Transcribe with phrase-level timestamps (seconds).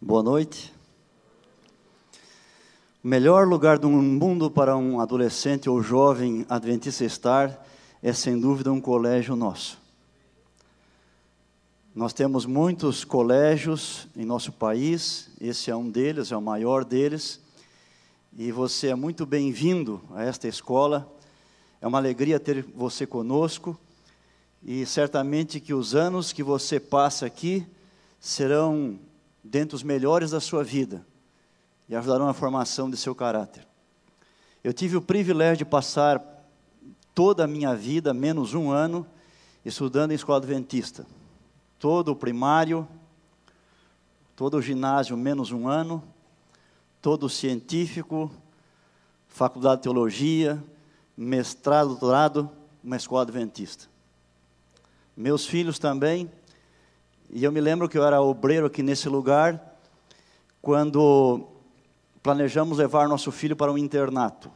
[0.00, 0.72] Boa noite.
[3.02, 7.66] O melhor lugar do mundo para um adolescente ou jovem adventista estar
[8.00, 9.76] é, sem dúvida, um colégio nosso.
[11.92, 17.40] Nós temos muitos colégios em nosso país, esse é um deles, é o maior deles,
[18.36, 21.12] e você é muito bem-vindo a esta escola.
[21.80, 23.76] É uma alegria ter você conosco,
[24.62, 27.66] e certamente que os anos que você passa aqui
[28.20, 28.96] serão
[29.42, 31.04] dentre os melhores da sua vida
[31.88, 33.66] e ajudarão na formação de seu caráter.
[34.62, 36.22] Eu tive o privilégio de passar
[37.14, 39.06] toda a minha vida, menos um ano,
[39.64, 41.06] estudando em escola adventista.
[41.78, 42.86] Todo o primário,
[44.36, 46.02] todo o ginásio, menos um ano,
[47.00, 48.30] todo o científico,
[49.26, 50.62] faculdade de teologia,
[51.16, 52.50] mestrado, doutorado,
[52.82, 53.86] uma escola adventista.
[55.16, 56.30] Meus filhos também,
[57.30, 59.78] e eu me lembro que eu era obreiro aqui nesse lugar,
[60.62, 61.46] quando
[62.22, 64.50] planejamos levar nosso filho para um internato,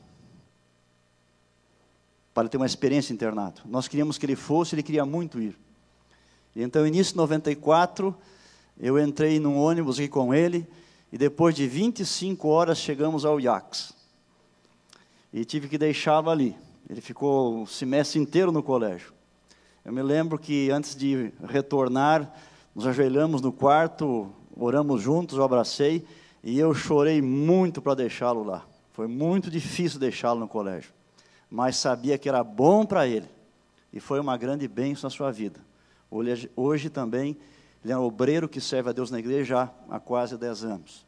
[2.32, 3.62] para ter uma experiência internato.
[3.66, 5.56] Nós queríamos que ele fosse, ele queria muito ir.
[6.56, 8.14] E então, início de 94,
[8.78, 10.66] eu entrei num ônibus aqui com ele,
[11.12, 13.92] e depois de 25 horas chegamos ao IACS.
[15.32, 16.56] E tive que deixá-lo ali.
[16.88, 19.12] Ele ficou o semestre inteiro no colégio.
[19.84, 22.32] Eu me lembro que antes de retornar,
[22.74, 26.04] nos ajoelhamos no quarto, oramos juntos, eu abracei
[26.42, 28.64] e eu chorei muito para deixá-lo lá.
[28.92, 30.92] Foi muito difícil deixá-lo no colégio,
[31.50, 33.28] mas sabia que era bom para ele
[33.92, 35.60] e foi uma grande bênção na sua vida.
[36.10, 37.36] Hoje, hoje também
[37.84, 41.06] ele é um obreiro que serve a Deus na igreja há quase 10 anos.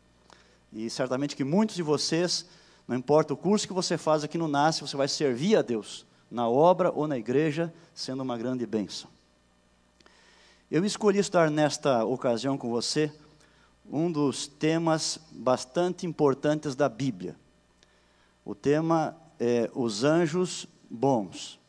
[0.73, 2.47] E certamente que muitos de vocês,
[2.87, 6.05] não importa o curso que você faz aqui no NASCE, você vai servir a Deus
[6.31, 9.14] na obra ou na igreja, sendo uma grande bênção.
[10.71, 13.13] Eu escolhi estar nesta ocasião com você
[13.89, 17.37] um dos temas bastante importantes da Bíblia.
[18.43, 21.61] O tema é os anjos bons.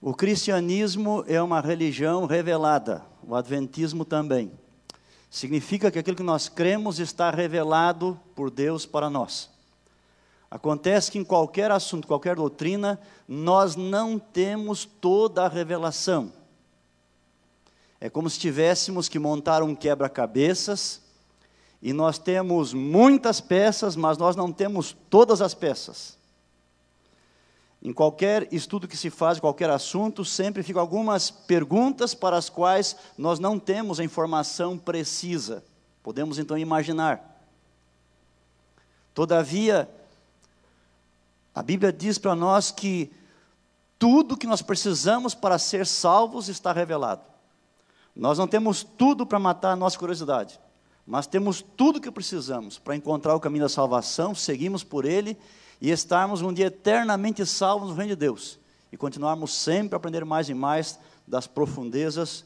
[0.00, 4.50] O cristianismo é uma religião revelada, o adventismo também.
[5.30, 9.48] Significa que aquilo que nós cremos está revelado por Deus para nós.
[10.50, 16.32] Acontece que em qualquer assunto, qualquer doutrina, nós não temos toda a revelação.
[18.00, 21.00] É como se tivéssemos que montar um quebra-cabeças
[21.82, 26.16] e nós temos muitas peças, mas nós não temos todas as peças.
[27.80, 32.96] Em qualquer estudo que se faz, qualquer assunto, sempre ficam algumas perguntas para as quais
[33.16, 35.64] nós não temos a informação precisa.
[36.02, 37.36] Podemos então imaginar.
[39.14, 39.88] Todavia,
[41.54, 43.12] a Bíblia diz para nós que
[43.98, 47.27] tudo que nós precisamos para ser salvos está revelado.
[48.18, 50.58] Nós não temos tudo para matar a nossa curiosidade,
[51.06, 55.38] mas temos tudo que precisamos para encontrar o caminho da salvação, seguimos por ele
[55.80, 58.58] e estarmos um dia eternamente salvos no reino de Deus
[58.90, 60.98] e continuarmos sempre a aprender mais e mais
[61.28, 62.44] das profundezas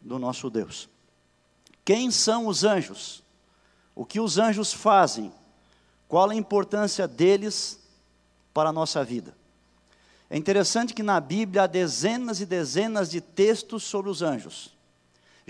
[0.00, 0.88] do nosso Deus.
[1.84, 3.24] Quem são os anjos?
[3.96, 5.32] O que os anjos fazem?
[6.06, 7.80] Qual a importância deles
[8.54, 9.34] para a nossa vida?
[10.30, 14.77] É interessante que na Bíblia há dezenas e dezenas de textos sobre os anjos.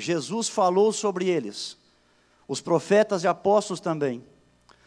[0.00, 1.76] Jesus falou sobre eles.
[2.46, 4.24] Os profetas e apóstolos também.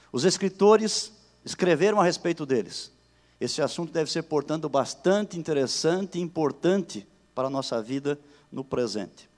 [0.10, 1.12] Os escritores
[1.44, 2.92] escreveram a respeito deles.
[3.40, 7.06] Esse assunto deve ser, portanto, bastante interessante e importante
[7.36, 8.18] para a nossa vida
[8.50, 9.30] no presente.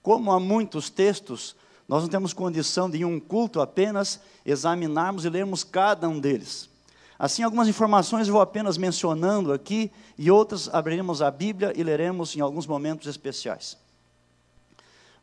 [0.00, 1.56] Como há muitos textos,
[1.88, 6.70] nós não temos condição de, em um culto apenas, examinarmos e lermos cada um deles.
[7.18, 12.36] Assim, algumas informações eu vou apenas mencionando aqui, e outras abriremos a Bíblia e leremos
[12.36, 13.76] em alguns momentos especiais.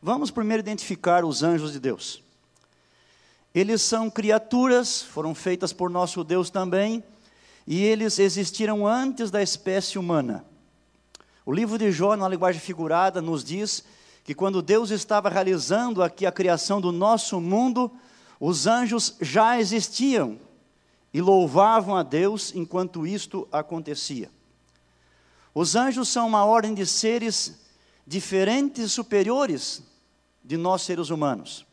[0.06, 2.22] Vamos primeiro identificar os anjos de Deus.
[3.54, 7.02] Eles são criaturas, foram feitas por nosso Deus também,
[7.66, 10.44] e eles existiram antes da espécie humana.
[11.46, 13.82] O livro de Jó, na linguagem figurada, nos diz
[14.24, 17.90] que quando Deus estava realizando aqui a criação do nosso mundo,
[18.38, 20.38] os anjos já existiam
[21.14, 24.30] e louvavam a Deus enquanto isto acontecia.
[25.54, 27.58] Os anjos são uma ordem de seres
[28.06, 29.93] diferentes e superiores
[30.44, 31.66] de nós seres humanos.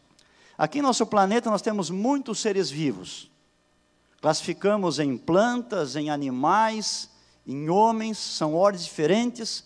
[0.57, 3.29] Aqui em nosso planeta nós temos muitos seres vivos.
[4.21, 7.09] Classificamos em plantas, em animais,
[7.45, 9.65] em homens, são ordens diferentes.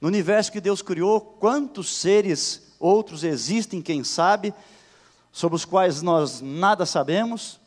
[0.00, 4.54] No universo que Deus criou, quantos seres outros existem, quem sabe,
[5.32, 7.60] sobre os quais nós nada sabemos,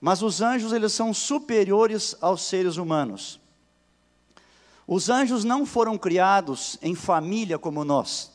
[0.00, 3.40] mas os anjos eles são superiores aos seres humanos.
[4.86, 8.32] Os anjos não foram criados em família como nós.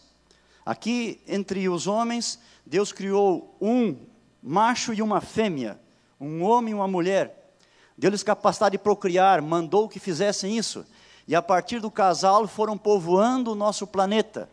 [0.65, 3.95] Aqui, entre os homens, Deus criou um
[4.41, 5.79] macho e uma fêmea,
[6.19, 7.53] um homem e uma mulher.
[7.97, 10.85] Deu-lhes capacidade de procriar, mandou que fizessem isso.
[11.27, 14.49] E a partir do casal foram povoando o nosso planeta.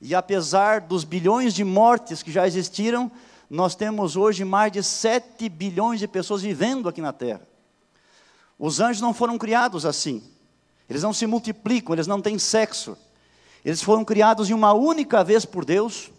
[0.00, 3.10] E apesar dos bilhões de mortes que já existiram,
[3.48, 7.42] nós temos hoje mais de 7 bilhões de pessoas vivendo aqui na Terra.
[8.58, 10.22] Os anjos não foram criados assim.
[10.88, 12.96] Eles não se multiplicam, eles não têm sexo.
[13.66, 16.12] Eles foram criados em uma única vez por Deus,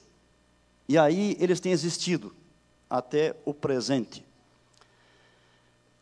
[0.85, 2.35] e aí eles têm existido
[2.89, 4.21] até o presente.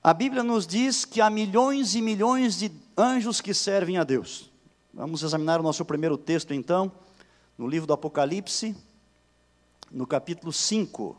[0.04, 4.52] A Bíblia nos diz que há milhões e milhões de anjos que servem a Deus.
[4.92, 6.92] Vamos examinar o nosso primeiro texto então,
[7.56, 8.76] no livro do Apocalipse,
[9.92, 11.16] no capítulo 5.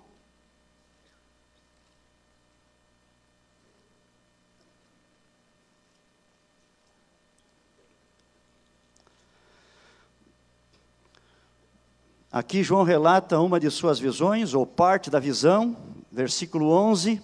[12.36, 15.74] Aqui João relata uma de suas visões, ou parte da visão,
[16.12, 17.22] versículo 11.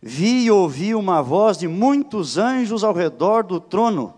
[0.00, 4.14] Vi e ouvi uma voz de muitos anjos ao redor do trono,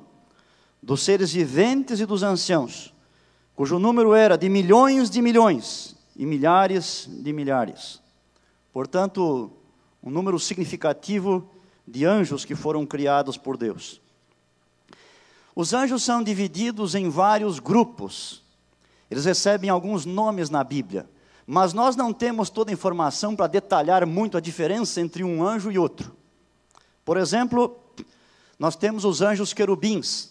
[0.83, 2.93] dos seres viventes e dos anciãos,
[3.57, 8.03] cujo número era de milhões de milhões e milhares de milhares.
[8.71, 9.51] Portanto,
[10.03, 11.51] um número significativo
[11.87, 13.99] de anjos que foram criados por Deus.
[15.57, 18.47] Os anjos são divididos em vários grupos.
[19.11, 21.09] Eles recebem alguns nomes na Bíblia,
[21.47, 25.71] mas nós não temos toda a informação para detalhar muito a diferença entre um anjo
[25.71, 26.15] e outro.
[27.05, 27.79] Por exemplo,
[28.59, 30.31] nós temos os anjos querubins.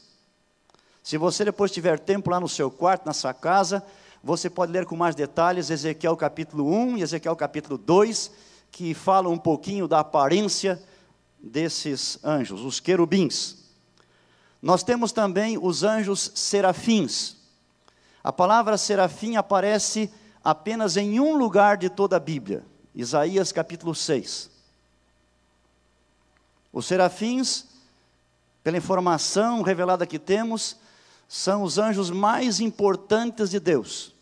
[1.01, 3.83] Se você depois tiver tempo lá no seu quarto, na sua casa,
[4.21, 8.29] você pode ler com mais detalhes Ezequiel capítulo 1 e Ezequiel capítulo 2,
[8.71, 10.83] que falam um pouquinho da aparência
[11.39, 13.56] desses anjos, os querubins.
[14.62, 17.37] Nós temos também os anjos serafins.
[18.27, 20.12] A palavra serafim aparece
[20.44, 22.62] apenas em um lugar de toda a Bíblia,
[22.94, 24.51] Isaías capítulo 6.
[26.74, 27.68] Os serafins,
[28.62, 30.75] pela informação revelada que temos,
[31.25, 34.13] são os anjos mais importantes de Deus.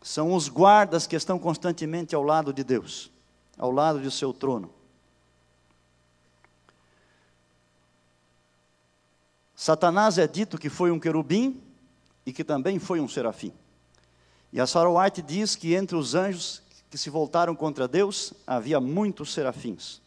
[0.00, 3.10] São os guardas que estão constantemente ao lado de Deus,
[3.58, 4.75] ao lado de seu trono.
[9.56, 11.62] Satanás é dito que foi um querubim
[12.26, 13.54] e que também foi um serafim.
[14.52, 18.78] E a Sarah White diz que entre os anjos que se voltaram contra Deus havia
[18.78, 20.02] muitos serafins.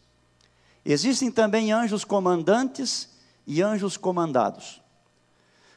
[0.84, 3.10] Existem também anjos comandantes
[3.44, 4.80] e anjos comandados.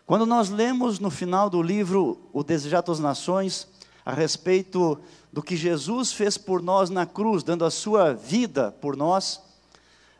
[0.05, 3.67] Quando nós lemos no final do livro O Desejado das Nações,
[4.05, 4.99] a respeito
[5.31, 9.41] do que Jesus fez por nós na cruz, dando a sua vida por nós,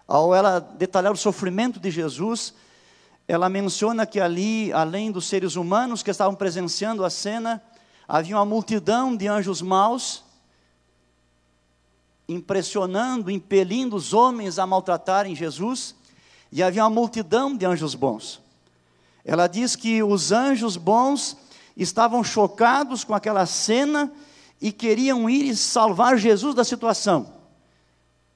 [0.08, 2.54] ao ela detalhar o sofrimento de Jesus,
[3.28, 7.64] ela menciona que ali, além dos seres humanos que estavam presenciando a cena,
[8.08, 10.24] havia uma multidão de anjos maus,
[12.28, 15.96] impressionando, impelindo os homens a maltratarem Jesus,
[16.52, 18.42] e havia uma multidão de anjos bons.
[19.26, 21.38] Ela diz que os anjos bons
[21.78, 24.12] estavam chocados com aquela cena
[24.62, 27.34] e queriam ir e salvar Jesus da situação.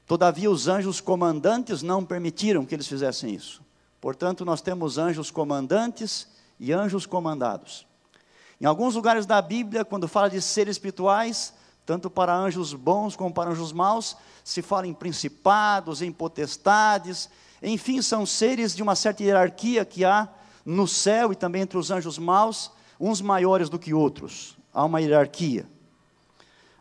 [0.05, 3.66] Todavia, os anjos comandantes não permitiram que eles fizessem isso.
[3.99, 6.27] Portanto, nós temos anjos comandantes
[6.59, 7.85] e anjos comandados.
[8.59, 11.53] Em alguns lugares da Bíblia, quando fala de seres espirituais,
[11.85, 17.29] tanto para anjos bons como para anjos maus, se fala em principados, em potestades,
[17.61, 20.27] enfim, são seres de uma certa hierarquia que há
[20.65, 24.57] no céu e também entre os anjos maus, uns maiores do que outros.
[24.73, 25.65] Há uma hierarquia.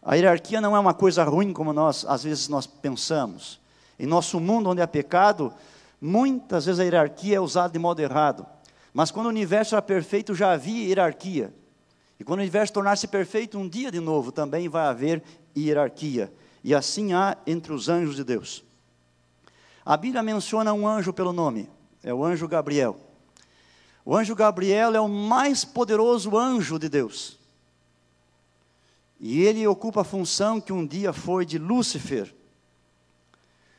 [0.03, 3.61] A hierarquia não é uma coisa ruim como nós às vezes nós pensamos.
[3.99, 5.53] Em nosso mundo onde há pecado,
[6.01, 8.47] Muitas vezes a hierarquia é usada de modo errado.
[8.93, 11.55] Mas quando o universo era perfeito, já havia hierarquia.
[12.19, 15.23] E quando o universo tornar-se perfeito, um dia de novo também vai haver
[15.57, 16.33] hierarquia.
[16.65, 18.65] E assim há entre os anjos de Deus.
[19.85, 21.69] A Bíblia menciona um anjo pelo nome,
[22.03, 22.99] é o anjo Gabriel.
[24.05, 27.39] O anjo Gabriel é o mais poderoso anjo de Deus.
[29.21, 32.35] E ele ocupa a função que um dia foi de Lúcifer,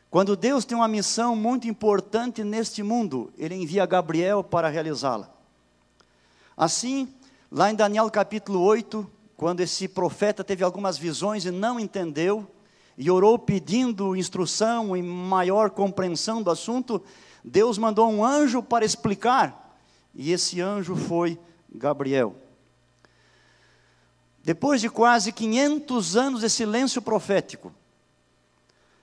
[0.10, 5.30] quando Deus tem uma missão muito importante neste mundo, Ele envia Gabriel para realizá-la.
[6.56, 7.14] Assim,
[7.52, 12.50] lá em Daniel capítulo 8, quando esse profeta teve algumas visões e não entendeu,
[12.98, 17.04] e orou pedindo instrução e maior compreensão do assunto,
[17.44, 19.78] Deus mandou um anjo para explicar,
[20.16, 21.38] e esse anjo foi
[21.70, 22.36] Gabriel.
[24.44, 27.72] Depois de quase 500 anos de silêncio profético,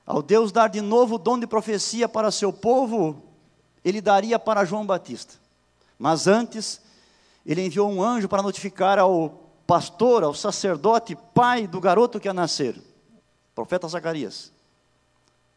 [0.06, 3.22] ao Deus dar de novo o dom de profecia para seu povo,
[3.84, 5.34] ele daria para João Batista.
[5.98, 6.80] Mas antes,
[7.44, 12.34] ele enviou um anjo para notificar ao pastor, ao sacerdote, pai do garoto que ia
[12.34, 12.80] nascer,
[13.54, 14.52] profeta Zacarias,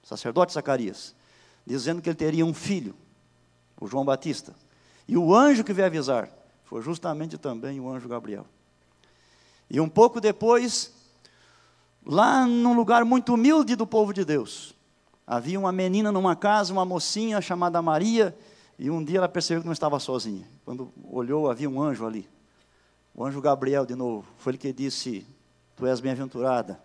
[0.04, 1.13] sacerdote Zacarias,
[1.66, 2.96] dizendo que ele teria um filho,
[3.80, 4.56] o João Batista.
[5.08, 6.30] E o anjo que veio avisar
[6.63, 8.46] foi justamente também o anjo Gabriel.
[9.70, 10.94] E um pouco depois,
[12.07, 14.73] lá num lugar muito humilde do povo de Deus,
[15.25, 18.35] havia uma menina numa casa, uma mocinha chamada Maria,
[18.79, 20.47] e um dia ela percebeu que não estava sozinha.
[20.63, 22.29] Quando olhou, havia um anjo ali.
[23.13, 25.27] O anjo Gabriel, de novo, foi ele que disse:
[25.75, 26.79] Tu és bem-aventurada,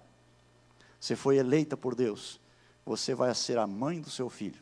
[0.99, 2.41] você foi eleita por Deus,
[2.85, 4.61] você vai ser a mãe do seu filho.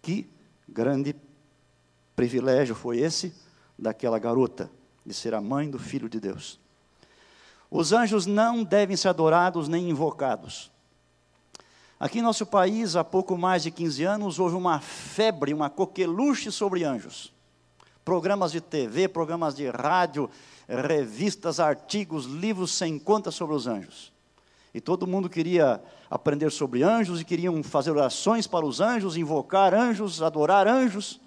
[0.00, 0.30] Que
[0.66, 1.14] grande
[2.16, 3.34] privilégio foi esse
[3.78, 4.70] daquela garota,
[5.04, 6.58] de ser a mãe do filho de Deus.
[7.76, 10.70] Os anjos não devem ser adorados nem invocados.
[11.98, 16.52] Aqui em nosso país, há pouco mais de 15 anos, houve uma febre, uma coqueluche
[16.52, 17.32] sobre anjos.
[18.04, 20.30] Programas de TV, programas de rádio,
[20.68, 24.12] revistas, artigos, livros sem conta sobre os anjos.
[24.72, 29.74] E todo mundo queria aprender sobre anjos e queriam fazer orações para os anjos, invocar
[29.74, 31.20] anjos, adorar anjos.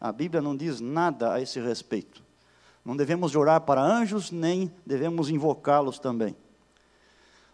[0.00, 2.25] A Bíblia não diz nada a esse respeito.
[2.86, 6.36] Não devemos orar para anjos, nem devemos invocá-los também.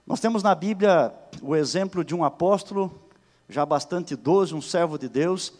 [0.06, 1.10] Nós temos na Bíblia
[1.40, 3.08] o exemplo de um apóstolo,
[3.48, 5.54] já bastante idoso, um servo de Deus,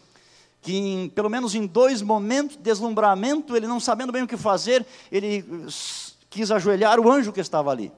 [0.61, 4.37] que em, pelo menos em dois momentos de deslumbramento, ele não sabendo bem o que
[4.37, 5.43] fazer, ele
[6.29, 7.91] quis ajoelhar o anjo que estava ali.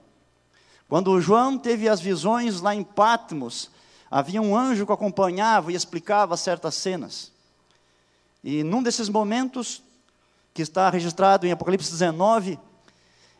[0.87, 3.69] Quando João teve as visões lá em Patmos,
[4.09, 7.33] havia um anjo que acompanhava e explicava certas cenas.
[8.41, 9.83] E num desses momentos,
[10.55, 12.57] que está registrado em Apocalipse 19,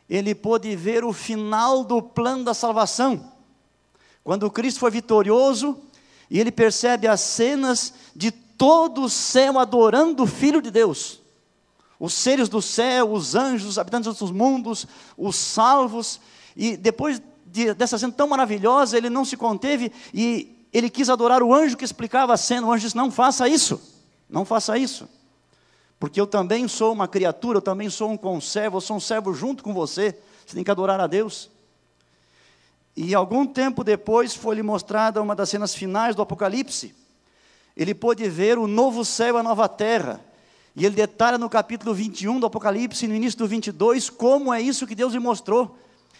[0.06, 3.32] ele pôde ver o final do plano da salvação.
[4.22, 5.78] Quando Cristo foi vitorioso,
[6.30, 11.18] e ele percebe as cenas de todo o céu adorando o Filho de Deus.
[11.98, 16.20] Os seres do céu, os anjos, os habitantes dos mundos, os salvos.
[16.54, 21.42] E depois de, dessa cena tão maravilhosa, ele não se conteve e ele quis adorar
[21.42, 22.66] o anjo que explicava a cena.
[22.66, 23.80] O anjo disse: Não faça isso,
[24.28, 25.08] não faça isso.
[25.98, 29.32] Porque eu também sou uma criatura, eu também sou um conservo, eu sou um servo
[29.32, 30.16] junto com você.
[30.46, 31.50] Você tem que adorar a Deus.
[32.96, 36.94] E algum tempo depois foi-lhe mostrada uma das cenas finais do Apocalipse.
[37.76, 40.20] Ele pôde ver o novo céu e a nova terra.
[40.74, 44.86] E ele detalha no capítulo 21 do Apocalipse, no início do 22, como é isso
[44.86, 45.78] que Deus lhe mostrou.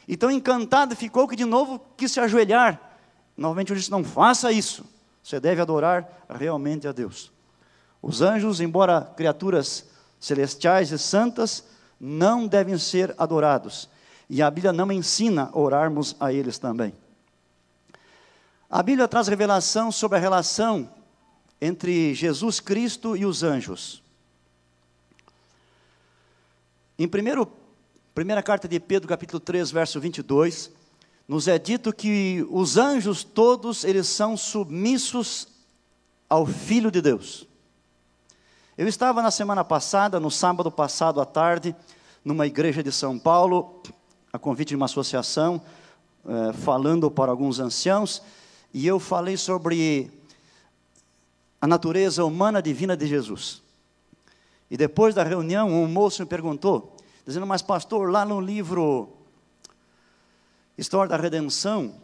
[0.09, 2.81] Então, encantado ficou que de novo quis se ajoelhar.
[3.37, 4.85] Novamente eu disse: não faça isso.
[5.23, 7.33] Você deve adorar realmente a Deus.
[8.01, 9.87] Os anjos, embora criaturas
[10.21, 11.65] celestiais e santas,
[12.01, 13.89] não devem ser adorados.
[14.29, 16.93] E a Bíblia não ensina orarmos a eles também.
[18.69, 20.91] A Bíblia traz revelação sobre a relação
[21.61, 24.03] entre Jesus Cristo e os anjos.
[26.99, 27.51] Em primeiro,
[28.15, 30.71] primeira carta de Pedro, capítulo 3, verso 22,
[31.29, 35.49] nos é dito que os anjos todos, eles são submissos
[36.29, 37.47] ao Filho de Deus.
[38.79, 41.75] Eu estava na semana passada, no sábado passado à tarde,
[42.23, 43.81] numa igreja de São Paulo,
[44.31, 45.63] a convite de uma associação,
[46.29, 48.23] eh, falando para alguns anciãos,
[48.75, 50.13] e eu falei sobre
[51.59, 53.63] a natureza humana divina de Jesus.
[54.71, 56.95] E depois da reunião, um moço me perguntou,
[57.27, 59.09] dizendo, mas pastor, lá no livro
[60.77, 61.95] História da Redenção,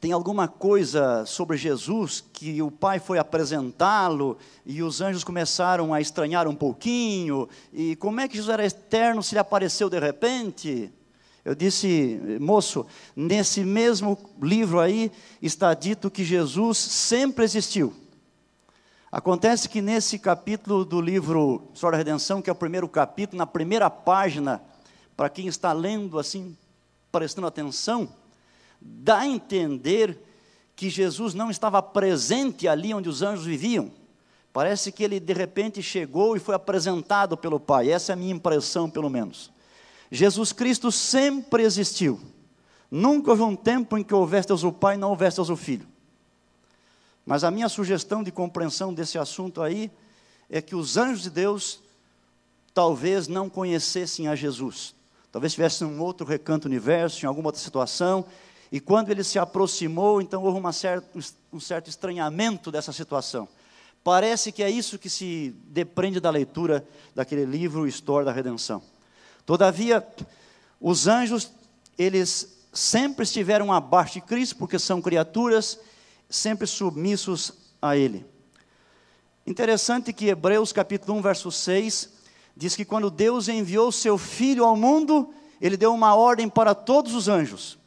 [0.00, 6.00] tem alguma coisa sobre Jesus que o Pai foi apresentá-lo e os anjos começaram a
[6.00, 7.48] estranhar um pouquinho?
[7.72, 10.92] E como é que Jesus era eterno se ele apareceu de repente?
[11.44, 12.86] Eu disse, moço,
[13.16, 15.10] nesse mesmo livro aí
[15.42, 17.92] está dito que Jesus sempre existiu.
[19.10, 23.46] Acontece que nesse capítulo do livro História da Redenção, que é o primeiro capítulo, na
[23.46, 24.62] primeira página,
[25.16, 26.56] para quem está lendo assim,
[27.10, 28.08] prestando atenção,
[28.80, 30.18] dá a entender
[30.74, 33.90] que Jesus não estava presente ali onde os anjos viviam.
[34.52, 37.90] Parece que ele de repente chegou e foi apresentado pelo Pai.
[37.90, 39.50] Essa é a minha impressão, pelo menos.
[40.10, 42.20] Jesus Cristo sempre existiu.
[42.90, 45.56] Nunca houve um tempo em que houvesse Deus o Pai e não houvesse Deus o
[45.56, 45.86] Filho.
[47.26, 49.90] Mas a minha sugestão de compreensão desse assunto aí
[50.48, 51.80] é que os anjos de Deus
[52.72, 54.94] talvez não conhecessem a Jesus.
[55.30, 58.24] Talvez estivessem em um outro recanto universo, em alguma outra situação,
[58.70, 61.08] e quando ele se aproximou, então houve certa,
[61.52, 63.48] um certo estranhamento dessa situação.
[64.04, 68.82] Parece que é isso que se depreende da leitura daquele livro História da Redenção.
[69.44, 70.06] Todavia,
[70.80, 71.50] os anjos,
[71.96, 75.78] eles sempre estiveram abaixo de Cristo, porque são criaturas
[76.28, 78.24] sempre submissos a Ele.
[79.46, 82.10] Interessante que Hebreus capítulo 1, verso 6,
[82.54, 87.14] diz que quando Deus enviou seu filho ao mundo, ele deu uma ordem para todos
[87.14, 87.78] os anjos,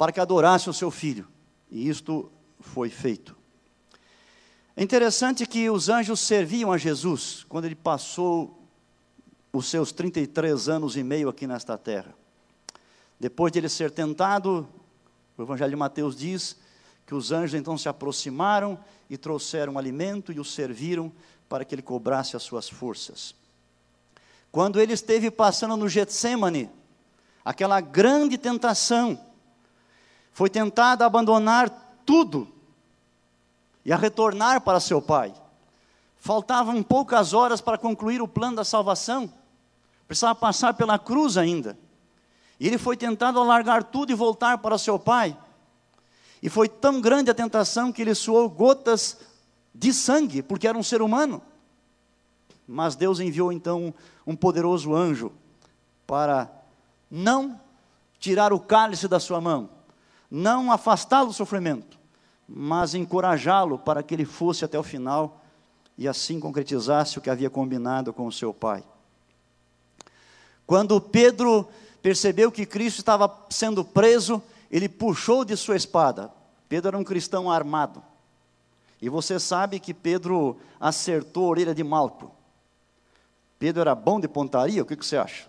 [0.00, 1.28] para que adorassem o seu filho.
[1.70, 3.36] E isto foi feito.
[4.74, 8.66] É interessante que os anjos serviam a Jesus quando ele passou
[9.52, 12.14] os seus 33 anos e meio aqui nesta terra.
[13.18, 14.66] Depois de ele ser tentado,
[15.36, 16.56] o Evangelho de Mateus diz
[17.06, 21.12] que os anjos então se aproximaram e trouxeram alimento e o serviram
[21.46, 23.34] para que ele cobrasse as suas forças.
[24.50, 26.70] Quando ele esteve passando no Getsemane,
[27.44, 29.28] aquela grande tentação,
[30.40, 31.68] foi tentado a abandonar
[32.06, 32.48] tudo
[33.84, 35.34] e a retornar para seu pai.
[36.16, 39.30] Faltavam poucas horas para concluir o plano da salvação,
[40.08, 41.78] precisava passar pela cruz ainda.
[42.58, 45.36] E ele foi tentado a largar tudo e voltar para seu pai.
[46.42, 49.18] E foi tão grande a tentação que ele suou gotas
[49.74, 51.42] de sangue, porque era um ser humano.
[52.66, 53.92] Mas Deus enviou então
[54.26, 55.32] um poderoso anjo
[56.06, 56.50] para
[57.10, 57.60] não
[58.18, 59.68] tirar o cálice da sua mão,
[60.30, 61.98] não afastá-lo do sofrimento,
[62.48, 65.42] mas encorajá-lo para que ele fosse até o final
[65.98, 68.84] e assim concretizasse o que havia combinado com o seu pai.
[70.66, 71.68] Quando Pedro
[72.00, 76.30] percebeu que Cristo estava sendo preso, ele puxou de sua espada.
[76.68, 78.02] Pedro era um cristão armado.
[79.02, 82.30] E você sabe que Pedro acertou a orelha de Malco.
[83.58, 84.82] Pedro era bom de pontaria?
[84.82, 85.48] O que, que você acha?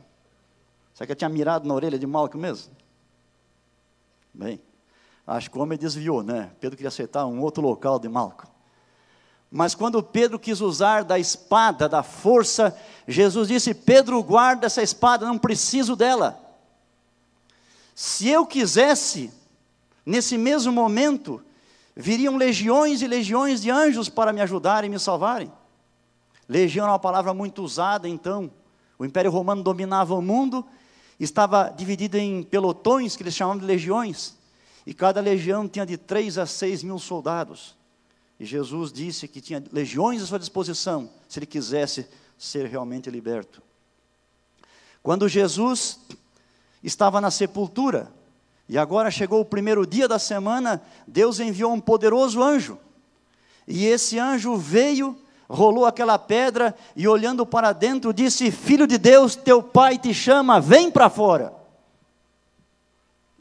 [0.94, 2.74] Será que tinha mirado na orelha de Malco mesmo?
[4.34, 4.60] Bem,
[5.26, 6.52] acho que o homem desviou, né?
[6.60, 8.48] Pedro queria acertar um outro local de Malco.
[9.52, 12.76] Mas quando Pedro quis usar da espada, da força,
[13.06, 16.40] Jesus disse: Pedro, guarda essa espada, não preciso dela.
[17.94, 19.32] Se eu quisesse,
[20.06, 21.44] nesse mesmo momento,
[21.96, 25.52] viriam legiões e legiões de anjos para me ajudarem e me salvarem.
[26.48, 28.50] Legião é uma palavra muito usada, então.
[28.98, 30.66] O Império Romano dominava o mundo,
[31.20, 34.38] estava dividido em pelotões, que eles chamavam de legiões,
[34.86, 37.76] e cada legião tinha de 3 a 6 mil soldados.
[38.40, 43.62] E Jesus disse que tinha legiões à sua disposição, se ele quisesse ser realmente liberto.
[45.04, 46.00] Quando Jesus
[46.84, 48.12] estava na sepultura,
[48.68, 52.80] e agora chegou o primeiro dia da semana, Deus enviou um poderoso anjo.
[53.68, 55.18] E esse anjo veio
[55.52, 60.60] rolou aquela pedra e olhando para dentro disse: Filho de Deus, teu pai te chama,
[60.60, 61.54] vem para fora.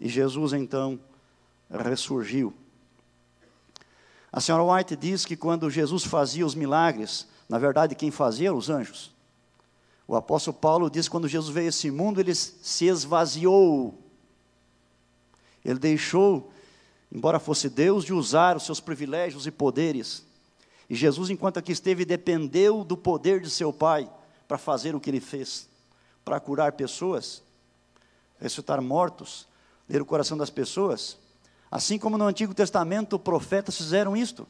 [0.01, 0.99] E Jesus então
[1.71, 2.53] ressurgiu.
[4.33, 8.59] A senhora White diz que quando Jesus fazia os milagres, na verdade quem fazia eram
[8.59, 9.13] os anjos.
[10.07, 13.99] O apóstolo Paulo diz que quando Jesus veio a esse mundo, ele se esvaziou.
[15.65, 16.53] Ele deixou,
[17.13, 20.25] embora fosse Deus, de usar os seus privilégios e poderes
[20.91, 24.11] e Jesus, enquanto aqui esteve, dependeu do poder de seu Pai
[24.49, 25.69] para fazer o que ele fez,
[26.25, 27.45] para curar pessoas,
[28.41, 29.47] ressuscitar mortos,
[29.89, 31.17] ler o coração das pessoas.
[31.71, 34.43] Assim como no Antigo Testamento profetas fizeram isto,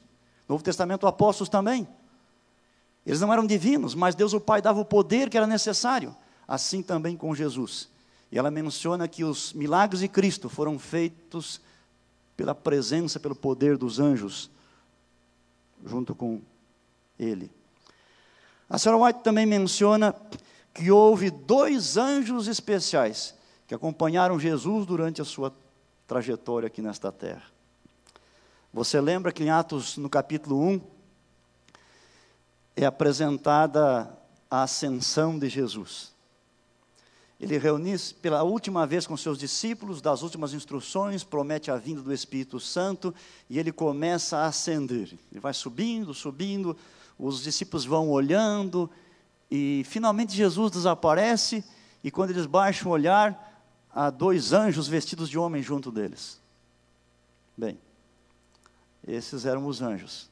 [0.48, 1.86] no Novo Testamento apóstolos também.
[3.04, 6.14] Eles não eram divinos, mas Deus o Pai dava o poder que era necessário.
[6.46, 7.88] Assim também com Jesus.
[8.32, 11.60] E ela menciona que os milagres de Cristo foram feitos
[12.36, 14.50] pela presença, pelo poder dos anjos
[15.84, 16.40] junto com
[17.18, 17.50] ele.
[18.68, 20.14] A senhora White também menciona
[20.72, 23.34] que houve dois anjos especiais
[23.66, 25.52] que acompanharam Jesus durante a sua
[26.10, 27.44] trajetória aqui nesta terra.
[28.72, 30.80] Você lembra que em Atos, no capítulo 1,
[32.74, 34.12] é apresentada
[34.50, 36.10] a ascensão de Jesus.
[37.38, 42.12] Ele reuniu-se pela última vez com seus discípulos, das últimas instruções, promete a vinda do
[42.12, 43.14] Espírito Santo
[43.48, 45.16] e ele começa a ascender.
[45.30, 46.76] Ele vai subindo, subindo,
[47.16, 48.90] os discípulos vão olhando
[49.48, 51.62] e finalmente Jesus desaparece
[52.02, 53.49] e quando eles baixam o olhar,
[53.94, 56.40] há dois anjos vestidos de homem junto deles.
[57.56, 57.78] Bem,
[59.06, 60.30] esses eram os anjos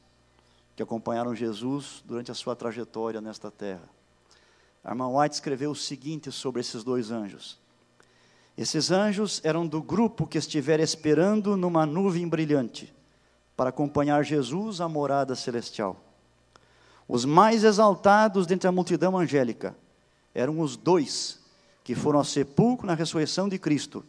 [0.76, 3.88] que acompanharam Jesus durante a sua trajetória nesta terra.
[4.84, 7.58] A irmã White escreveu o seguinte sobre esses dois anjos.
[8.56, 12.94] Esses anjos eram do grupo que estivera esperando numa nuvem brilhante
[13.56, 15.96] para acompanhar Jesus à morada celestial.
[17.08, 19.76] Os mais exaltados dentre a multidão angélica
[20.34, 21.40] eram os dois
[21.88, 24.04] que foram ao sepulcro na ressurreição de Cristo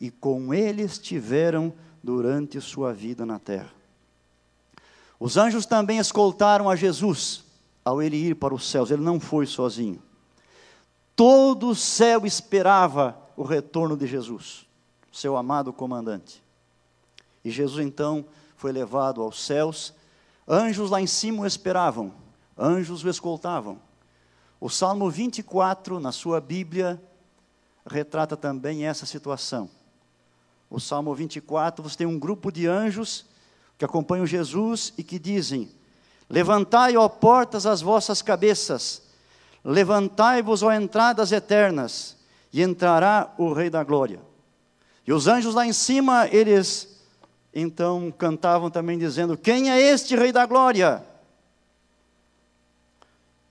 [0.00, 1.70] e com ele estiveram
[2.02, 3.70] durante sua vida na terra.
[5.18, 7.44] Os anjos também escoltaram a Jesus
[7.84, 10.02] ao ele ir para os céus, ele não foi sozinho.
[11.14, 14.66] Todo o céu esperava o retorno de Jesus,
[15.12, 16.42] seu amado comandante.
[17.44, 18.24] E Jesus então
[18.56, 19.92] foi levado aos céus.
[20.48, 22.14] Anjos lá em cima o esperavam,
[22.56, 23.78] anjos o escoltavam.
[24.58, 26.98] O Salmo 24, na sua Bíblia,
[27.86, 29.70] retrata também essa situação.
[30.68, 33.26] O Salmo 24, você tem um grupo de anjos
[33.76, 35.70] que acompanham Jesus e que dizem:
[36.28, 39.02] Levantai, ó portas, as vossas cabeças,
[39.64, 42.16] levantai-vos, ó entradas eternas,
[42.52, 44.20] e entrará o Rei da Glória.
[45.06, 47.00] E os anjos lá em cima, eles
[47.52, 51.04] então cantavam também dizendo: Quem é este Rei da Glória?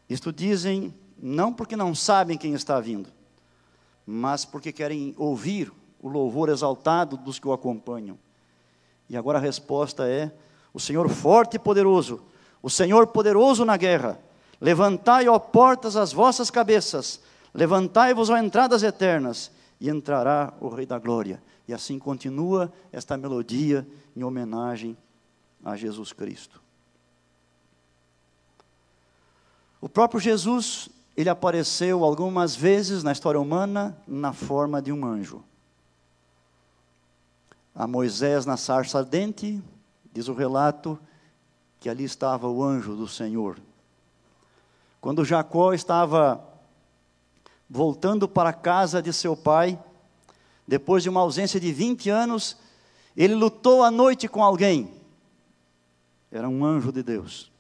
[0.10, 3.10] Isto dizem não porque não sabem quem está vindo,
[4.12, 8.18] mas porque querem ouvir o louvor exaltado dos que o acompanham.
[9.08, 10.32] E agora a resposta é:
[10.74, 12.20] o Senhor forte e poderoso,
[12.60, 14.20] o Senhor poderoso na guerra.
[14.60, 17.22] Levantai, ó portas, as vossas cabeças,
[17.54, 21.40] levantai-vos, ó entradas eternas, e entrará o Rei da Glória.
[21.68, 24.98] E assim continua esta melodia em homenagem
[25.64, 26.60] a Jesus Cristo.
[29.80, 35.44] O próprio Jesus, ele apareceu algumas vezes na história humana na forma de um anjo.
[37.76, 39.62] A Moisés na sarça ardente,
[40.14, 40.98] diz o relato,
[41.78, 43.60] que ali estava o anjo do Senhor.
[45.02, 46.42] Quando Jacó estava
[47.70, 49.78] voltando para a casa de seu pai,
[50.66, 52.56] depois de uma ausência de 20 anos,
[53.14, 54.90] ele lutou à noite com alguém.
[56.32, 57.52] Era um anjo de Deus.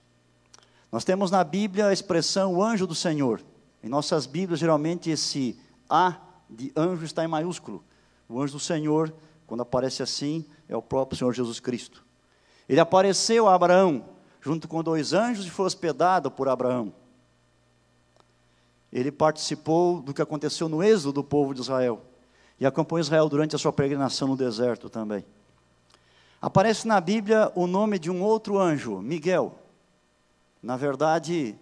[0.91, 3.41] Nós temos na Bíblia a expressão o anjo do Senhor.
[3.83, 5.57] Em nossas Bíblias, geralmente, esse
[5.89, 6.17] A
[6.49, 7.83] de anjo está em maiúsculo.
[8.27, 9.13] O anjo do Senhor,
[9.45, 12.05] quando aparece assim, é o próprio Senhor Jesus Cristo.
[12.67, 14.05] Ele apareceu a Abraão,
[14.41, 16.93] junto com dois anjos, e foi hospedado por Abraão.
[18.91, 22.01] Ele participou do que aconteceu no êxodo do povo de Israel.
[22.59, 25.23] E acompanhou Israel durante a sua peregrinação no deserto também.
[26.41, 29.57] Aparece na Bíblia o nome de um outro anjo, Miguel.
[30.61, 31.55] Na verdade,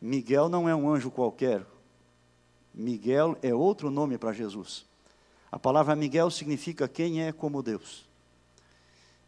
[0.00, 1.64] Miguel não é um anjo qualquer.
[2.74, 4.86] Miguel é outro nome para Jesus.
[5.50, 8.08] A palavra Miguel significa quem é como Deus.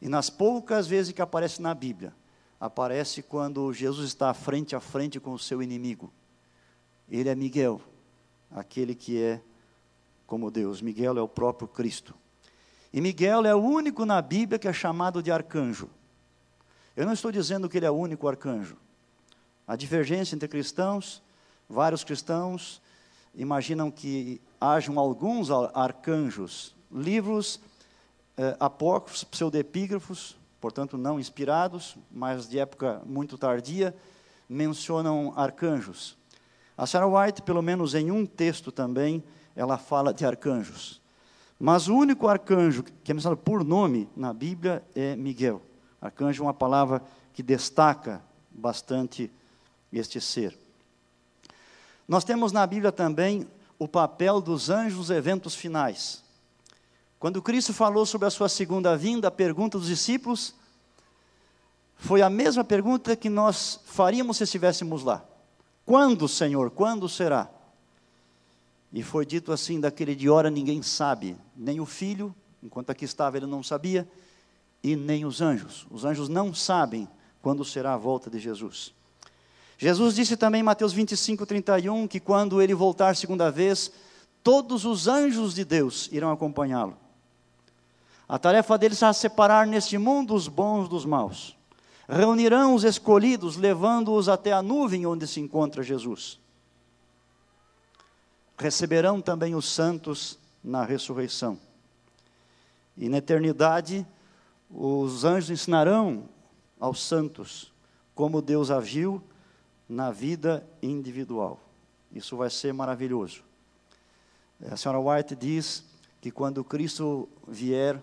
[0.00, 2.14] E nas poucas vezes que aparece na Bíblia,
[2.58, 6.12] aparece quando Jesus está frente a frente com o seu inimigo.
[7.08, 7.80] Ele é Miguel,
[8.50, 9.40] aquele que é
[10.26, 10.80] como Deus.
[10.80, 12.14] Miguel é o próprio Cristo.
[12.92, 15.88] E Miguel é o único na Bíblia que é chamado de arcanjo.
[16.96, 18.76] Eu não estou dizendo que ele é o único arcanjo.
[19.66, 21.22] A divergência entre cristãos,
[21.68, 22.82] vários cristãos
[23.34, 27.60] imaginam que hajam alguns arcanjos, livros
[28.36, 33.94] eh, apócrifos, pseudepígrafos, portanto não inspirados, mas de época muito tardia,
[34.48, 36.16] mencionam arcanjos.
[36.76, 39.22] A Sarah White, pelo menos em um texto também,
[39.54, 41.00] ela fala de arcanjos.
[41.58, 45.62] Mas o único arcanjo que é mencionado por nome na Bíblia é Miguel.
[46.00, 49.30] Arcanjo é uma palavra que destaca bastante
[49.92, 50.58] este ser.
[52.06, 56.22] Nós temos na Bíblia também o papel dos anjos nos eventos finais.
[57.18, 60.54] Quando Cristo falou sobre a sua segunda vinda, a pergunta dos discípulos
[61.96, 65.24] foi a mesma pergunta que nós faríamos se estivéssemos lá:
[65.86, 66.70] Quando, Senhor?
[66.70, 67.48] Quando será?
[68.92, 73.36] E foi dito assim: daquele de hora ninguém sabe, nem o filho, enquanto aqui estava
[73.36, 74.08] ele não sabia,
[74.82, 75.86] e nem os anjos.
[75.90, 77.08] Os anjos não sabem
[77.40, 78.92] quando será a volta de Jesus.
[79.82, 83.90] Jesus disse também em Mateus 25, 31, que quando ele voltar segunda vez,
[84.40, 86.96] todos os anjos de Deus irão acompanhá-lo.
[88.28, 91.58] A tarefa deles será separar neste mundo os bons dos maus.
[92.08, 96.38] Reunirão os escolhidos, levando-os até a nuvem onde se encontra Jesus.
[98.56, 101.58] Receberão também os santos na ressurreição.
[102.96, 104.06] E na eternidade,
[104.70, 106.22] os anjos ensinarão
[106.78, 107.72] aos santos
[108.14, 109.20] como Deus agiu
[109.92, 111.60] na vida individual.
[112.10, 113.42] Isso vai ser maravilhoso.
[114.70, 115.84] A senhora White diz
[116.18, 118.00] que quando Cristo vier,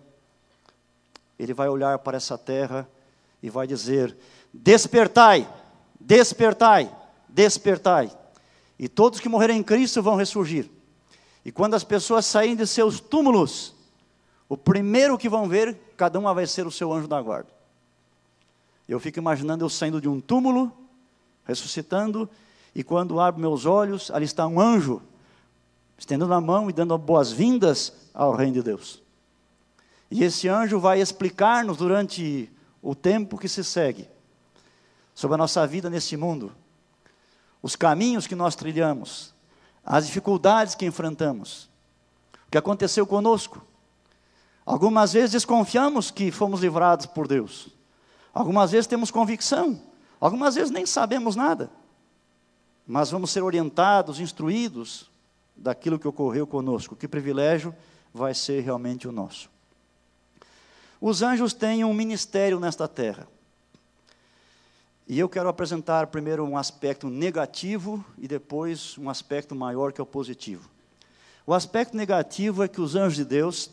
[1.37, 2.87] ele vai olhar para essa terra
[3.41, 4.15] e vai dizer:
[4.53, 5.51] Despertai,
[5.99, 6.95] despertai,
[7.27, 8.15] despertai.
[8.77, 10.69] E todos que morrerem em Cristo vão ressurgir.
[11.43, 13.73] E quando as pessoas saírem de seus túmulos,
[14.47, 17.49] o primeiro que vão ver, cada uma vai ser o seu anjo da guarda.
[18.87, 20.71] Eu fico imaginando eu saindo de um túmulo
[21.49, 22.29] ressuscitando,
[22.73, 25.01] e quando abro meus olhos, ali está um anjo,
[25.97, 29.01] estendendo a mão e dando boas-vindas ao reino de Deus.
[30.09, 32.49] E esse anjo vai explicar-nos durante
[32.81, 34.07] o tempo que se segue
[35.13, 36.51] sobre a nossa vida nesse mundo,
[37.61, 39.33] os caminhos que nós trilhamos,
[39.83, 41.69] as dificuldades que enfrentamos,
[42.47, 43.61] o que aconteceu conosco.
[44.65, 47.69] Algumas vezes desconfiamos que fomos livrados por Deus.
[48.33, 49.88] Algumas vezes temos convicção
[50.19, 51.71] Algumas vezes nem sabemos nada.
[52.91, 55.11] mas vamos ser orientados, instruídos
[55.55, 56.95] daquilo que ocorreu conosco.
[56.95, 57.75] Que privilégio
[58.11, 59.47] vai ser realmente o nosso.
[60.99, 63.27] Os anjos têm um ministério nesta terra.
[65.07, 70.03] E eu quero apresentar primeiro um aspecto negativo e depois um aspecto maior que é
[70.03, 70.67] o positivo.
[71.45, 73.69] O aspecto negativo é que os anjos de Deus,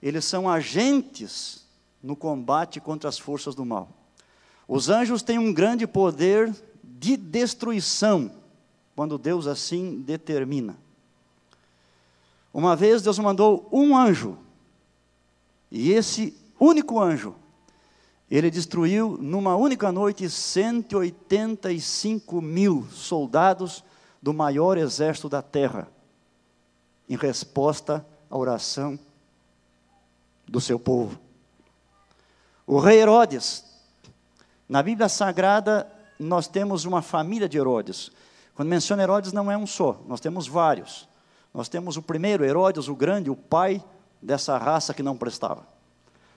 [0.00, 1.66] eles são agentes
[2.00, 3.88] no combate contra as forças do mal.
[4.68, 8.30] Os anjos têm um grande poder de destruição,
[8.94, 10.76] quando Deus assim determina.
[12.52, 14.36] Uma vez Deus mandou um anjo,
[15.70, 17.34] e esse único anjo,
[18.30, 23.82] ele destruiu numa única noite 185 mil soldados
[24.20, 25.88] do maior exército da terra,
[27.08, 28.98] em resposta à oração
[30.46, 31.18] do seu povo.
[32.66, 33.64] O rei Herodes,
[34.68, 38.10] na Bíblia Sagrada, nós temos uma família de Herodes.
[38.54, 41.08] Quando menciona Herodes, não é um só, nós temos vários.
[41.54, 43.82] Nós temos o primeiro, Herodes o Grande, o pai
[44.20, 45.66] dessa raça que não prestava.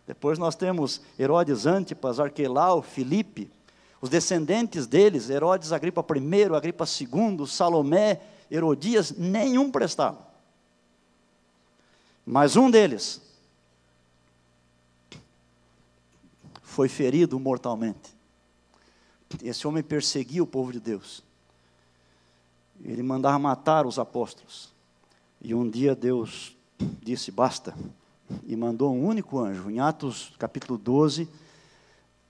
[0.08, 3.52] Depois nós temos Herodes Antipas, Arquelau, Filipe,
[4.00, 10.28] os descendentes deles, Herodes Agripa I, Agripa II, Salomé, Herodias, nenhum prestava.
[12.26, 13.22] Mas um deles
[16.62, 18.21] foi ferido mortalmente.
[19.44, 21.24] Esse homem perseguia o povo de Deus.
[22.84, 24.74] Ele mandava matar os apóstolos.
[25.42, 26.56] E um dia Deus
[27.02, 27.76] disse: basta,
[28.46, 29.70] e mandou um único anjo.
[29.70, 31.28] Em Atos capítulo 12,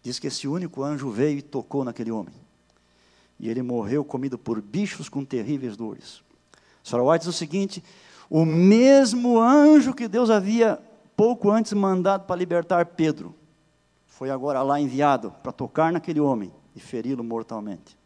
[0.04, 2.34] diz que esse único anjo veio e tocou naquele homem.
[3.40, 6.22] E ele morreu comido por bichos com terríveis dores.
[6.84, 7.84] Sarah White diz o seguinte:
[8.30, 10.80] o mesmo anjo que Deus havia
[11.16, 13.36] pouco antes mandado para libertar Pedro,
[14.08, 17.98] foi agora lá enviado para tocar naquele homem e feri-lo mortalmente.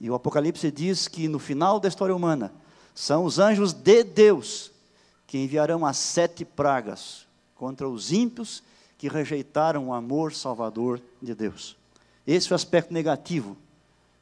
[0.00, 2.52] E o Apocalipse diz que no final da história humana,
[2.94, 4.70] são os anjos de Deus
[5.26, 8.62] que enviarão as sete pragas contra os ímpios
[8.98, 11.76] que rejeitaram o amor salvador de Deus.
[12.26, 13.56] Esse é o aspecto negativo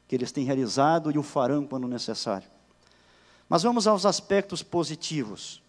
[0.07, 2.47] que eles têm realizado e o farão quando necessário.
[3.47, 5.61] Mas vamos aos aspectos positivos.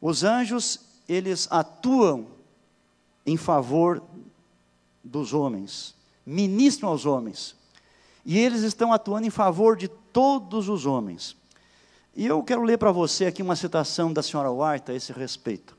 [0.00, 2.26] Os anjos, eles atuam
[3.26, 4.02] em favor
[5.02, 7.54] dos homens, ministram aos homens.
[8.24, 11.36] E eles estão atuando em favor de todos os homens.
[12.16, 15.76] E eu quero ler para você aqui uma citação da senhora White a esse respeito.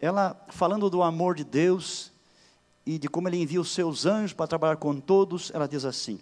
[0.00, 2.10] Ela, falando do amor de Deus
[2.84, 6.18] e de como ele envia os seus anjos para trabalhar com todos, ela diz assim: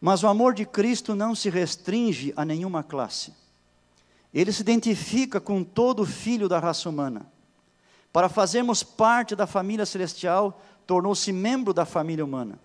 [0.00, 3.32] Mas o amor de Cristo não se restringe a nenhuma classe.
[4.32, 7.26] Ele se identifica com todo filho da raça humana.
[8.12, 10.62] Para fazermos parte da família celestial,
[10.92, 12.58] tornou-se membro da família humana.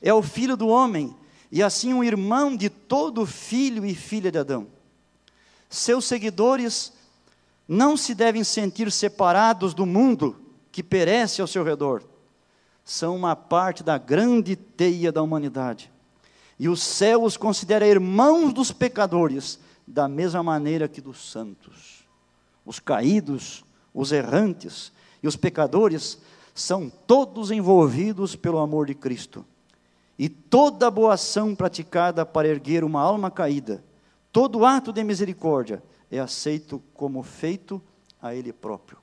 [0.00, 1.16] É o filho do homem
[1.50, 4.68] e assim um irmão de todo filho e filha de Adão.
[5.68, 6.92] Seus seguidores
[7.66, 10.36] não se devem sentir separados do mundo
[10.70, 12.04] que perece ao seu redor.
[12.84, 15.90] São uma parte da grande teia da humanidade.
[16.56, 22.04] E o céu os considera irmãos dos pecadores, da mesma maneira que dos santos.
[22.64, 26.20] Os caídos, os errantes e os pecadores
[26.54, 29.44] são todos envolvidos pelo amor de Cristo.
[30.16, 33.84] E toda boa ação praticada para erguer uma alma caída,
[34.30, 37.82] todo ato de misericórdia é aceito como feito
[38.22, 38.98] a Ele próprio.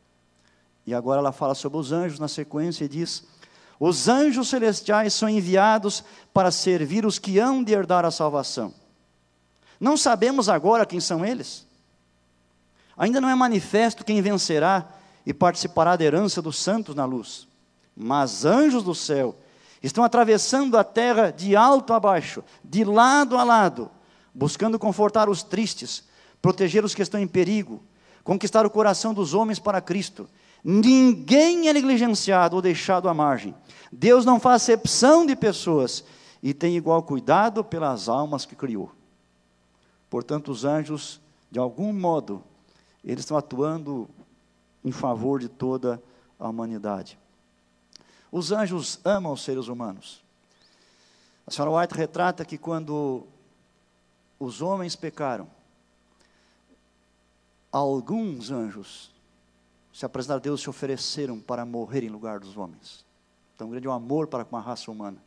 [0.87, 3.27] E agora ela fala sobre os anjos na sequência e diz:
[3.77, 8.73] Os anjos celestiais são enviados para servir os que hão de herdar a salvação.
[9.77, 11.67] Não sabemos agora quem são eles.
[12.95, 14.87] Ainda não é manifesto quem vencerá
[15.25, 17.47] e participará da herança dos santos na luz.
[17.95, 19.35] Mas anjos do céu
[19.81, 23.89] Estão atravessando a terra de alto a baixo, de lado a lado,
[24.33, 26.03] buscando confortar os tristes,
[26.41, 27.81] proteger os que estão em perigo,
[28.23, 30.29] conquistar o coração dos homens para Cristo.
[30.63, 33.55] Ninguém é negligenciado ou deixado à margem.
[33.91, 36.03] Deus não faz acepção de pessoas
[36.43, 38.91] e tem igual cuidado pelas almas que criou.
[40.11, 42.43] Portanto, os anjos, de algum modo,
[43.03, 44.07] eles estão atuando
[44.83, 46.01] em favor de toda
[46.39, 47.17] a humanidade.
[48.31, 50.23] Os anjos amam os seres humanos.
[51.45, 53.27] A senhora White retrata que quando
[54.39, 55.47] os homens pecaram,
[57.71, 59.11] alguns anjos
[59.93, 63.05] se apresentaram a Deus e se ofereceram para morrer em lugar dos homens.
[63.57, 65.21] Tão grande o amor para com a raça humana.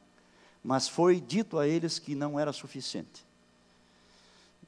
[0.63, 3.25] Mas foi dito a eles que não era suficiente.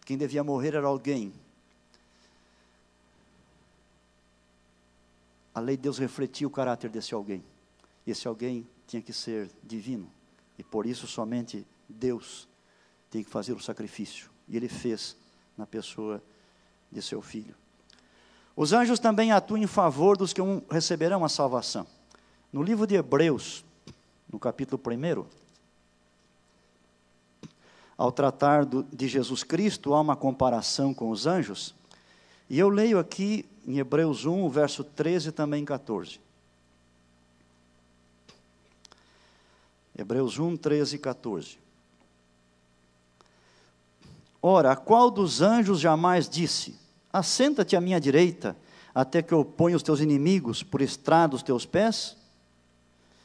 [0.04, 1.32] Quem devia morrer era alguém.
[5.56, 7.42] A lei de Deus refletia o caráter desse alguém.
[8.06, 10.06] Esse alguém tinha que ser divino.
[10.58, 12.46] E por isso somente Deus
[13.10, 14.28] tem que fazer o sacrifício.
[14.46, 15.16] E ele fez
[15.56, 16.22] na pessoa
[16.92, 17.54] de seu filho.
[18.54, 21.86] Os anjos também atuam em favor dos que receberão a salvação.
[22.52, 23.64] No livro de Hebreus,
[24.30, 25.24] no capítulo 1,
[27.96, 31.74] ao tratar do, de Jesus Cristo, há uma comparação com os anjos.
[32.50, 36.20] E eu leio aqui em Hebreus 1, verso 13 e também 14.
[39.98, 41.58] Hebreus 1, 13 e 14.
[44.40, 46.78] Ora, qual dos anjos jamais disse:
[47.12, 48.56] Assenta-te à minha direita,
[48.94, 52.16] até que eu ponha os teus inimigos por estrado dos teus pés?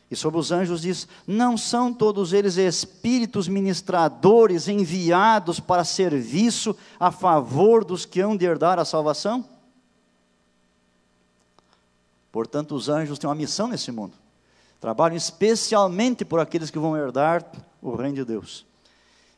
[0.09, 7.11] E sobre os anjos diz: Não são todos eles espíritos ministradores enviados para serviço a
[7.11, 9.50] favor dos que hão de herdar a salvação?
[12.31, 14.13] Portanto, os anjos têm uma missão nesse mundo.
[14.79, 17.45] Trabalham especialmente por aqueles que vão herdar
[17.81, 18.65] o reino de Deus.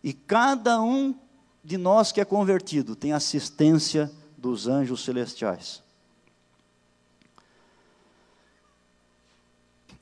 [0.04, 1.16] E cada um
[1.64, 5.82] de nós que é convertido tem assistência dos anjos celestiais.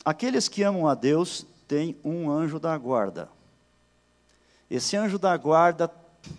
[0.03, 3.29] Aqueles que amam a Deus têm um anjo da guarda.
[4.69, 5.91] Esse anjo da guarda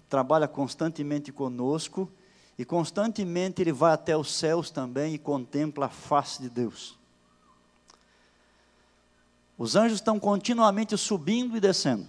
[0.08, 2.10] trabalha constantemente conosco
[2.58, 6.98] e constantemente ele vai até os céus também e contempla a face de Deus.
[9.56, 12.08] Os anjos estão continuamente subindo e descendo,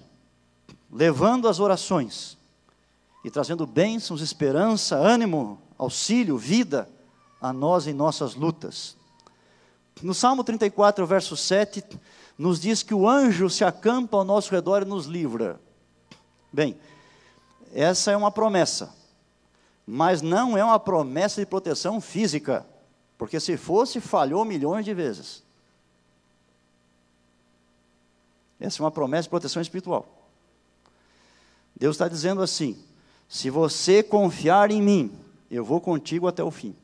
[0.91, 2.37] levando as orações
[3.23, 6.89] e trazendo bênçãos, esperança, ânimo, auxílio, vida
[7.39, 8.97] a nós em nossas lutas.
[10.01, 11.83] No Salmo 34, verso 7,
[12.37, 15.59] nos diz que o anjo se acampa ao nosso redor e nos livra.
[16.51, 16.77] Bem,
[17.73, 18.93] essa é uma promessa,
[19.85, 22.65] mas não é uma promessa de proteção física,
[23.17, 25.43] porque se fosse, falhou milhões de vezes.
[28.59, 30.07] Essa é uma promessa de proteção espiritual.
[31.75, 32.81] Deus está dizendo assim:
[33.27, 35.19] se você confiar em mim,
[35.51, 36.75] eu vou contigo até o fim.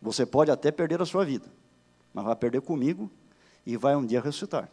[0.00, 1.46] Você pode até perder a sua vida,
[2.14, 3.10] mas vai perder comigo
[3.66, 4.70] e vai um dia ressuscitar.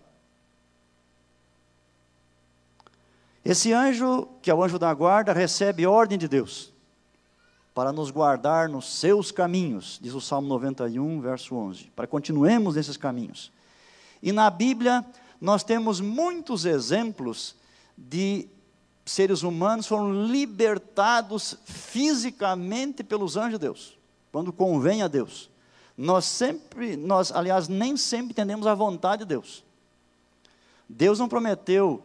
[3.45, 6.73] Esse anjo, que é o anjo da guarda, recebe ordem de Deus
[7.75, 12.97] para nos guardar nos seus caminhos, diz o Salmo 91, verso 11, para continuemos nesses
[12.97, 13.51] caminhos.
[14.23, 15.05] E na Bíblia,
[15.39, 17.55] nós temos muitos exemplos
[17.95, 18.47] de
[19.05, 23.97] seres humanos foram libertados fisicamente pelos anjos de Deus,
[24.31, 25.51] quando convém a Deus.
[25.95, 29.63] Nós sempre, nós, aliás, nem sempre entendemos a vontade de Deus.
[30.89, 32.03] Deus não prometeu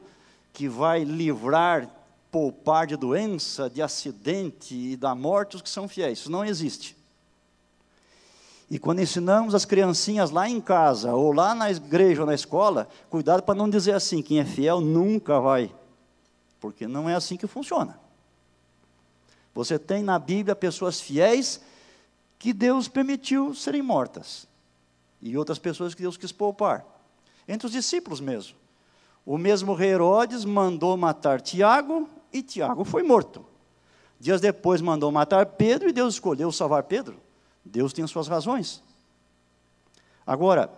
[0.52, 1.88] que vai livrar,
[2.30, 6.20] poupar de doença, de acidente e da morte os que são fiéis.
[6.20, 6.96] Isso não existe.
[8.70, 12.88] E quando ensinamos as criancinhas lá em casa, ou lá na igreja ou na escola,
[13.08, 15.72] cuidado para não dizer assim: quem é fiel nunca vai
[16.60, 17.98] porque não é assim que funciona.
[19.54, 21.60] Você tem na Bíblia pessoas fiéis
[22.38, 24.46] que Deus permitiu serem mortas,
[25.20, 26.84] e outras pessoas que Deus quis poupar.
[27.48, 28.56] Entre os discípulos mesmo.
[29.30, 33.46] O mesmo Herodes mandou matar Tiago e Tiago foi morto.
[34.18, 37.16] Dias depois mandou matar Pedro e Deus escolheu salvar Pedro.
[37.64, 38.82] Deus tem suas razões.
[40.26, 40.68] Agora,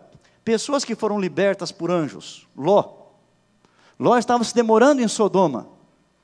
[0.45, 2.93] pessoas que foram libertas por anjos, Ló,
[3.99, 5.67] Ló estava se demorando em Sodoma,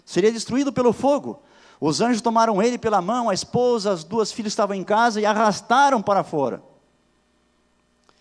[0.04, 1.40] seria destruído pelo fogo.
[1.80, 5.24] Os anjos tomaram ele pela mão, a esposa, as duas filhas estavam em casa e
[5.24, 6.62] arrastaram para fora.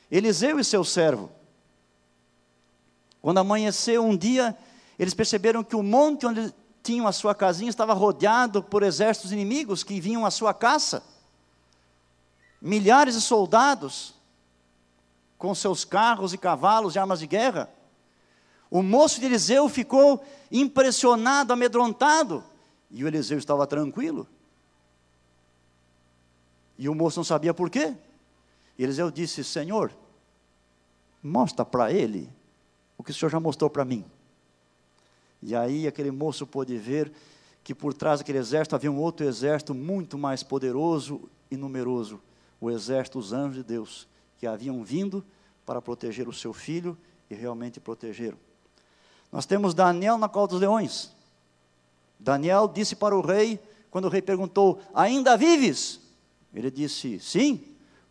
[0.10, 1.30] Eliseu e seu servo.
[3.22, 4.58] Quando amanheceu um dia,
[4.98, 9.84] eles perceberam que o monte onde tinham a sua casinha estava rodeado por exércitos inimigos
[9.84, 11.04] que vinham à sua caça.
[12.62, 14.16] Milhares de soldados
[15.38, 17.70] com seus carros e cavalos e armas de guerra.
[18.70, 22.44] O moço de Eliseu ficou impressionado, amedrontado,
[22.90, 24.28] e o Eliseu estava tranquilo.
[26.78, 27.96] E o moço não sabia por quê.
[28.78, 29.92] E Eliseu disse: Senhor,
[31.22, 32.30] mostra para ele
[33.08, 34.04] que o Senhor já mostrou para mim.
[35.42, 37.10] E aí aquele moço pôde ver
[37.64, 42.20] que por trás daquele exército havia um outro exército muito mais poderoso e numeroso
[42.60, 45.24] o exército dos anjos de Deus, que haviam vindo
[45.66, 46.98] para proteger o seu filho
[47.30, 48.38] e realmente protegeram.
[49.32, 51.14] Nós temos Daniel na cova dos leões.
[52.20, 53.58] Daniel disse para o rei,
[53.90, 56.02] quando o rei perguntou: Ainda vives?
[56.54, 57.64] Ele disse: Sim.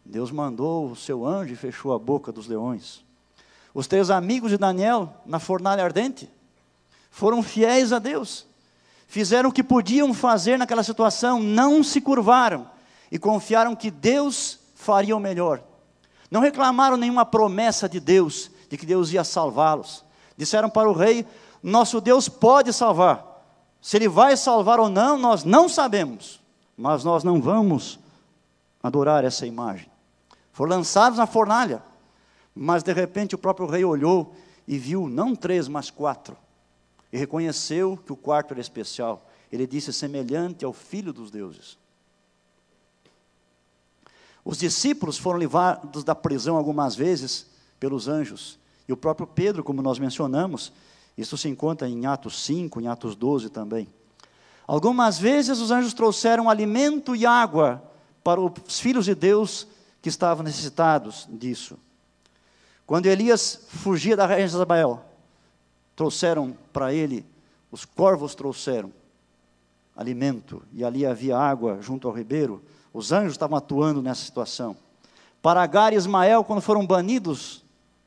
[0.03, 3.05] Deus mandou o seu anjo e fechou a boca dos leões.
[3.77, 6.31] Os três amigos de Daniel, na fornalha ardente,
[7.11, 8.47] foram fiéis a Deus.
[9.07, 12.71] Fizeram o que podiam fazer naquela situação, não se curvaram
[13.13, 15.63] e confiaram que Deus faria o melhor.
[16.31, 20.03] Não reclamaram nenhuma promessa de Deus, de que Deus ia salvá-los.
[20.39, 21.27] Disseram para o rei:
[21.63, 23.45] Nosso Deus pode salvar.
[23.83, 26.41] Se Ele vai salvar ou não, nós não sabemos.
[26.75, 27.99] Mas nós não vamos
[28.83, 29.91] adorar essa imagem.
[30.51, 31.83] Foram lançados na fornalha.
[32.59, 34.35] Mas de repente o próprio rei olhou
[34.67, 36.35] e viu não três, mas quatro.
[37.13, 39.29] E reconheceu que o quarto era especial.
[39.53, 41.77] Ele disse: semelhante ao filho dos deuses.
[44.43, 47.47] Os discípulos foram levados da prisão algumas vezes
[47.79, 48.59] pelos anjos.
[48.89, 50.73] E o próprio Pedro, como nós mencionamos,
[51.19, 53.89] isso se encontra em Atos 5, em Atos 12 também.
[54.67, 57.83] Algumas vezes os anjos trouxeram alimento e água
[58.25, 59.67] para os filhos de Deus
[60.01, 61.79] que estavam necessitados disso.
[62.87, 65.03] Quando Elias fugia da de Isabel,
[65.97, 67.27] trouxeram para ele,
[67.71, 68.93] os corvos trouxeram
[69.97, 72.63] alimento, e ali havia água junto ao ribeiro.
[72.93, 74.77] Os anjos estavam atuando nessa situação.
[75.41, 77.65] Para Agar e Ismael, quando foram banidos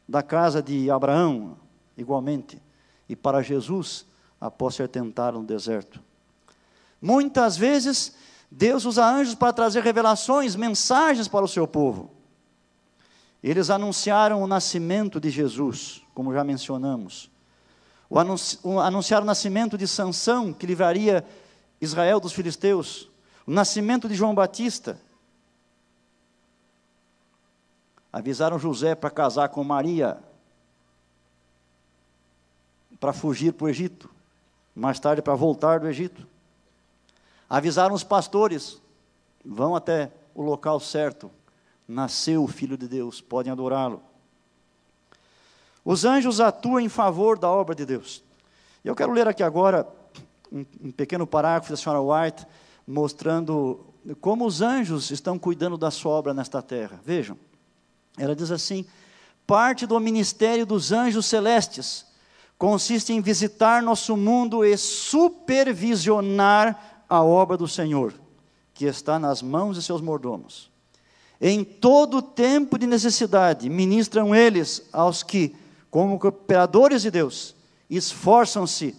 [0.08, 1.58] da casa de Abraão,
[1.98, 2.62] igualmente,
[3.08, 4.06] e para Jesus,
[4.40, 6.00] após ser tentado no deserto.
[7.02, 8.16] Muitas vezes,
[8.52, 12.12] Deus usa anjos para trazer revelações, mensagens para o seu povo.
[13.44, 17.32] Eles anunciaram o nascimento de Jesus, como já mencionamos.
[18.10, 21.26] O anunci o, anunciaram o nascimento de Sansão, que livraria
[21.80, 23.10] Israel dos filisteus.
[23.46, 25.00] O nascimento de João Batista.
[28.12, 30.18] Avisaram José para casar com Maria,
[33.00, 34.10] para fugir para o Egito,
[34.76, 36.28] mais tarde para voltar do Egito.
[37.48, 38.82] Avisaram os pastores:
[39.46, 41.32] vão até o local certo,
[41.90, 44.04] nasceu o Filho de Deus, podem adorá-lo.
[45.84, 48.24] Os anjos atuam em favor da obra de Deus.
[48.86, 49.88] Eu quero ler aqui agora
[50.52, 52.46] um, um pequeno parágrafo da senhora White,
[52.86, 53.88] mostrando
[54.22, 57.02] como os anjos estão cuidando da sua obra nesta terra.
[57.04, 57.36] Vejam,
[58.18, 58.86] ela diz assim:
[59.48, 62.06] parte do ministério dos anjos celestes
[62.56, 68.14] consiste em visitar nosso mundo e supervisionar a obra do Senhor,
[68.76, 70.69] que está nas mãos de seus mordomos.
[71.42, 75.56] Em todo tempo de necessidade, ministram eles aos que,
[75.90, 77.56] como cooperadores de Deus,
[77.90, 78.96] esforçam-se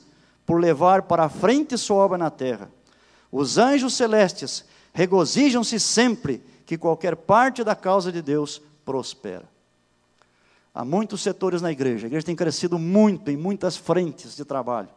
[0.47, 2.71] por levar para a frente sua obra na terra.
[3.31, 9.49] Os anjos celestes regozijam-se sempre que qualquer parte da causa de Deus prospera.
[10.75, 12.07] Há muitos setores na igreja.
[12.07, 14.89] A igreja tem crescido muito em muitas frentes de trabalho.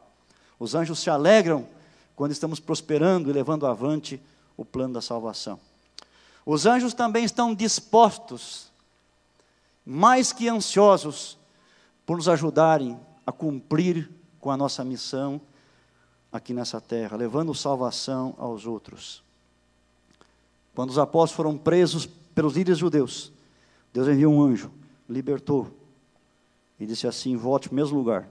[0.58, 1.68] Os anjos se alegram
[2.16, 4.22] quando estamos prosperando e levando avante
[4.56, 5.60] o plano da salvação.
[6.46, 8.72] Os anjos também estão dispostos,
[9.86, 11.38] mais que ansiosos,
[12.06, 15.40] por nos ajudarem a cumprir com a nossa missão
[16.32, 19.24] aqui nessa terra, levando salvação aos outros.
[20.76, 23.32] Quando os apóstolos foram presos pelos líderes judeus,
[23.94, 24.72] Deus enviou um anjo
[25.08, 25.72] libertou.
[26.80, 28.28] E disse assim: volte para o mesmo lugar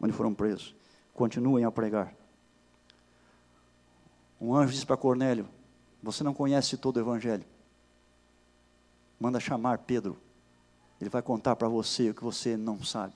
[0.00, 0.74] onde foram presos.
[1.14, 2.14] Continuem a pregar.
[4.40, 5.48] Um anjo disse para Cornélio:
[6.02, 7.44] Você não conhece todo o evangelho.
[9.18, 10.18] Manda chamar Pedro.
[11.00, 13.14] Ele vai contar para você o que você não sabe.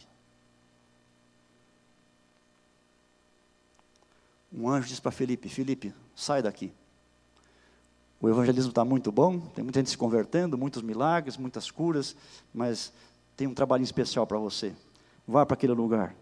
[4.52, 6.72] Um anjo disse para Felipe: Felipe, sai daqui.
[8.20, 12.14] O evangelismo está muito bom, tem muita gente se convertendo, muitos milagres, muitas curas,
[12.52, 12.92] mas
[13.34, 14.74] tem um trabalho especial para você.
[15.26, 16.14] Vá para aquele lugar.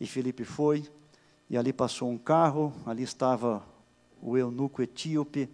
[0.00, 0.84] E Felipe foi,
[1.48, 3.64] e ali passou um carro, ali estava
[4.20, 5.48] o eunuco etíope,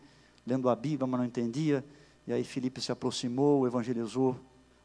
[0.46, 1.84] lendo a Bíblia, mas não entendia.
[2.26, 4.36] E aí Felipe se aproximou, evangelizou,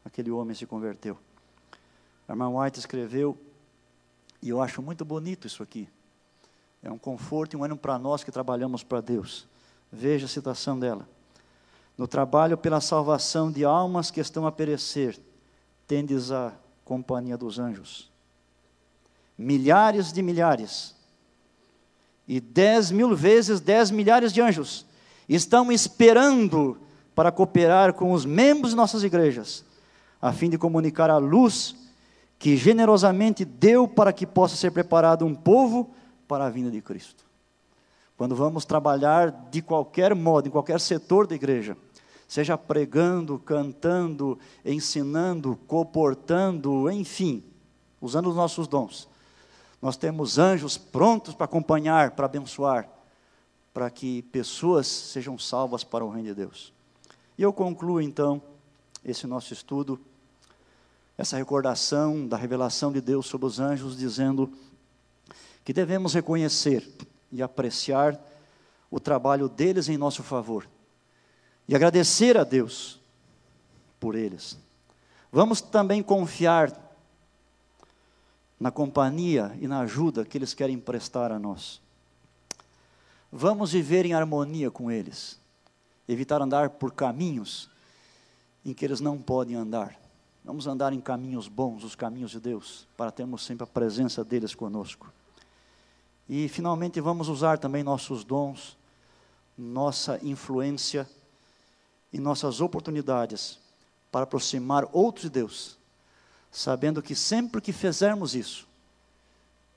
[0.04, 1.16] aquele homem se converteu.
[2.28, 3.38] Irmã White escreveu,
[4.42, 5.88] e eu acho muito bonito isso aqui.
[6.82, 9.46] É um conforto e um ânimo para nós que trabalhamos para Deus.
[9.90, 11.08] Veja a citação dela.
[11.96, 15.18] No trabalho pela salvação de almas que estão a perecer,
[15.86, 16.52] tendes a
[16.84, 18.10] companhia dos anjos.
[19.36, 20.94] Milhares de milhares,
[22.26, 24.84] e dez mil vezes dez milhares de anjos
[25.28, 26.78] estão esperando
[27.18, 29.64] para cooperar com os membros de nossas igrejas,
[30.22, 31.74] a fim de comunicar a luz
[32.38, 35.90] que generosamente deu para que possa ser preparado um povo
[36.28, 37.24] para a vinda de Cristo.
[38.16, 41.76] Quando vamos trabalhar de qualquer modo, em qualquer setor da igreja,
[42.28, 47.42] seja pregando, cantando, ensinando, comportando, enfim,
[48.00, 49.08] usando os nossos dons.
[49.82, 52.88] Nós temos anjos prontos para acompanhar, para abençoar,
[53.74, 56.77] para que pessoas sejam salvas para o reino de Deus.
[57.38, 58.42] E eu concluo então
[59.04, 59.98] esse nosso estudo,
[61.16, 64.52] essa recordação da revelação de Deus sobre os anjos, dizendo
[65.64, 66.86] que devemos reconhecer
[67.30, 68.20] e apreciar
[68.90, 70.68] o trabalho deles em nosso favor
[71.68, 72.98] e agradecer a Deus
[74.00, 74.58] por eles.
[75.30, 76.72] Vamos também confiar
[78.58, 81.80] na companhia e na ajuda que eles querem prestar a nós.
[83.30, 85.38] Vamos viver em harmonia com eles,
[86.08, 87.70] evitar andar por caminhos
[88.64, 89.94] em que eles não podem andar.
[90.44, 94.54] Vamos andar em caminhos bons, os caminhos de Deus, para termos sempre a presença deles
[94.54, 95.12] conosco.
[96.28, 98.76] E finalmente vamos usar também nossos dons,
[99.56, 101.08] nossa influência
[102.12, 103.58] e nossas oportunidades
[104.10, 105.78] para aproximar outros de Deus,
[106.50, 108.66] sabendo que sempre que fizermos isso,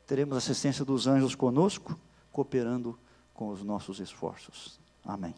[0.08, 1.98] teremos a assistência dos anjos conosco,
[2.32, 2.98] cooperando
[3.34, 4.80] com os nossos esforços.
[5.04, 5.36] Amém.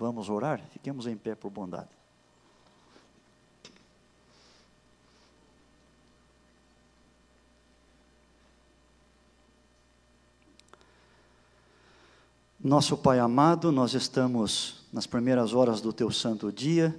[0.00, 0.62] Vamos orar?
[0.70, 1.90] Fiquemos em pé por bondade.
[12.58, 16.98] Nosso Pai amado, nós estamos nas primeiras horas do Teu santo dia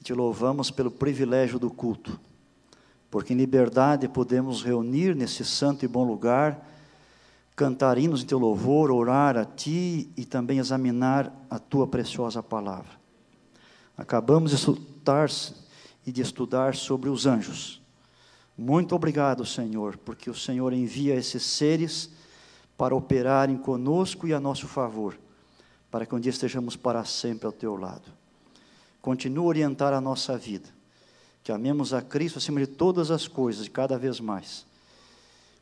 [0.00, 2.18] e te louvamos pelo privilégio do culto,
[3.12, 6.68] porque em liberdade podemos reunir nesse santo e bom lugar,
[7.56, 12.92] cantar hinos em Teu louvor, orar a Ti e também examinar a Tua preciosa palavra.
[13.96, 15.30] Acabamos de estudar
[16.06, 17.80] e de estudar sobre os anjos.
[18.56, 22.10] Muito obrigado, Senhor, porque o Senhor envia esses seres
[22.76, 25.18] para operarem conosco e a nosso favor,
[25.90, 28.10] para que um dia estejamos para sempre ao teu lado.
[29.00, 30.68] Continua a orientar a nossa vida,
[31.42, 34.66] que amemos a Cristo acima de todas as coisas e cada vez mais.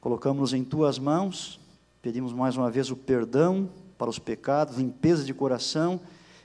[0.01, 1.61] Colocamos-nos em tuas mãos,
[2.03, 6.01] pedimos mais uma vez o perdão para os pecados, limpeza de coração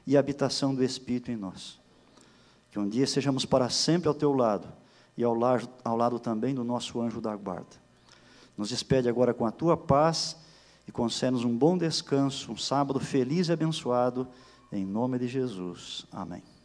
[0.05, 1.79] e habitação do Espírito em nós.
[2.69, 4.67] Que um dia sejamos para sempre ao teu lado
[5.17, 7.75] e ao lado, ao lado também do nosso anjo da guarda.
[8.55, 10.37] Nos despede agora com a tua paz
[10.87, 14.27] e concede-nos um bom descanso, um sábado feliz e abençoado,
[14.71, 16.05] em nome de Jesus.
[16.11, 16.56] Amém.